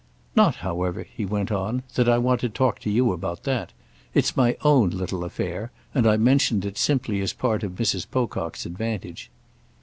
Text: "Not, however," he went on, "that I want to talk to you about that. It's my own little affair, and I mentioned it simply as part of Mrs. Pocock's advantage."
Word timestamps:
"Not, 0.35 0.55
however," 0.65 1.03
he 1.03 1.27
went 1.27 1.51
on, 1.51 1.83
"that 1.93 2.09
I 2.09 2.17
want 2.17 2.41
to 2.41 2.49
talk 2.49 2.79
to 2.79 2.89
you 2.89 3.11
about 3.13 3.43
that. 3.43 3.71
It's 4.15 4.35
my 4.35 4.57
own 4.63 4.89
little 4.89 5.23
affair, 5.23 5.71
and 5.93 6.07
I 6.07 6.17
mentioned 6.17 6.65
it 6.65 6.79
simply 6.79 7.21
as 7.21 7.33
part 7.33 7.61
of 7.61 7.73
Mrs. 7.75 8.09
Pocock's 8.09 8.65
advantage." 8.65 9.29